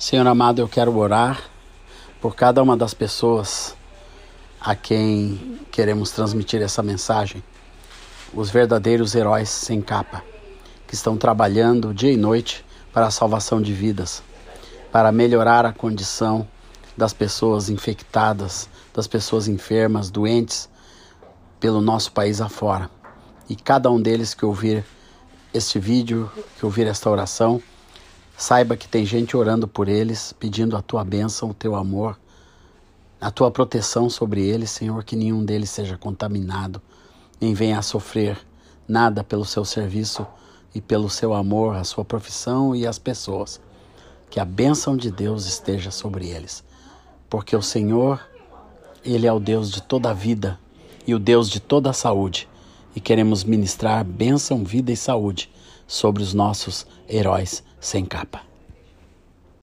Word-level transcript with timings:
Senhor 0.00 0.26
amado, 0.26 0.62
eu 0.62 0.66
quero 0.66 0.96
orar 0.96 1.42
por 2.22 2.34
cada 2.34 2.62
uma 2.62 2.74
das 2.74 2.94
pessoas 2.94 3.76
a 4.58 4.74
quem 4.74 5.60
queremos 5.70 6.10
transmitir 6.10 6.62
essa 6.62 6.82
mensagem. 6.82 7.44
Os 8.32 8.48
verdadeiros 8.48 9.14
heróis 9.14 9.50
sem 9.50 9.82
capa, 9.82 10.24
que 10.88 10.94
estão 10.94 11.18
trabalhando 11.18 11.92
dia 11.92 12.10
e 12.10 12.16
noite 12.16 12.64
para 12.94 13.08
a 13.08 13.10
salvação 13.10 13.60
de 13.60 13.74
vidas, 13.74 14.22
para 14.90 15.12
melhorar 15.12 15.66
a 15.66 15.72
condição 15.72 16.48
das 16.96 17.12
pessoas 17.12 17.68
infectadas, 17.68 18.70
das 18.94 19.06
pessoas 19.06 19.48
enfermas, 19.48 20.08
doentes 20.08 20.66
pelo 21.60 21.82
nosso 21.82 22.10
país 22.12 22.40
afora. 22.40 22.88
E 23.50 23.54
cada 23.54 23.90
um 23.90 24.00
deles 24.00 24.32
que 24.32 24.46
ouvir 24.46 24.82
este 25.52 25.78
vídeo, 25.78 26.32
que 26.58 26.64
ouvir 26.64 26.86
esta 26.86 27.10
oração, 27.10 27.62
Saiba 28.40 28.74
que 28.74 28.88
tem 28.88 29.04
gente 29.04 29.36
orando 29.36 29.68
por 29.68 29.86
eles, 29.86 30.32
pedindo 30.32 30.74
a 30.74 30.80
tua 30.80 31.04
bênção, 31.04 31.50
o 31.50 31.54
teu 31.54 31.76
amor, 31.76 32.18
a 33.20 33.30
tua 33.30 33.50
proteção 33.50 34.08
sobre 34.08 34.42
eles, 34.42 34.70
Senhor, 34.70 35.04
que 35.04 35.14
nenhum 35.14 35.44
deles 35.44 35.68
seja 35.68 35.98
contaminado, 35.98 36.80
nem 37.38 37.52
venha 37.52 37.78
a 37.78 37.82
sofrer 37.82 38.38
nada 38.88 39.22
pelo 39.22 39.44
seu 39.44 39.62
serviço 39.62 40.26
e 40.74 40.80
pelo 40.80 41.10
seu 41.10 41.34
amor, 41.34 41.76
a 41.76 41.84
sua 41.84 42.02
profissão 42.02 42.74
e 42.74 42.86
as 42.86 42.98
pessoas. 42.98 43.60
Que 44.30 44.40
a 44.40 44.44
bênção 44.46 44.96
de 44.96 45.10
Deus 45.10 45.44
esteja 45.44 45.90
sobre 45.90 46.30
eles, 46.30 46.64
porque 47.28 47.54
o 47.54 47.60
Senhor, 47.60 48.26
Ele 49.04 49.26
é 49.26 49.32
o 49.34 49.38
Deus 49.38 49.70
de 49.70 49.82
toda 49.82 50.12
a 50.12 50.14
vida 50.14 50.58
e 51.06 51.14
o 51.14 51.18
Deus 51.18 51.50
de 51.50 51.60
toda 51.60 51.90
a 51.90 51.92
saúde, 51.92 52.48
e 52.96 53.00
queremos 53.00 53.44
ministrar 53.44 54.02
bênção, 54.02 54.64
vida 54.64 54.90
e 54.90 54.96
saúde 54.96 55.50
sobre 55.90 56.22
os 56.22 56.32
nossos 56.32 56.86
heróis 57.08 57.64
sem 57.80 58.04
capa. 58.04 58.49